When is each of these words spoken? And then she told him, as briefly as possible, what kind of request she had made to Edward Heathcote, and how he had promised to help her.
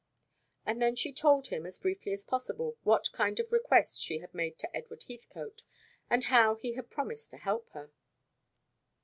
And 0.65 0.81
then 0.81 0.95
she 0.95 1.13
told 1.13 1.45
him, 1.49 1.63
as 1.67 1.77
briefly 1.77 2.11
as 2.11 2.23
possible, 2.25 2.75
what 2.81 3.11
kind 3.11 3.39
of 3.39 3.51
request 3.51 4.01
she 4.01 4.17
had 4.17 4.33
made 4.33 4.57
to 4.57 4.75
Edward 4.75 5.03
Heathcote, 5.07 5.61
and 6.09 6.23
how 6.23 6.55
he 6.55 6.73
had 6.73 6.89
promised 6.89 7.29
to 7.29 7.37
help 7.37 7.69
her. 7.73 7.91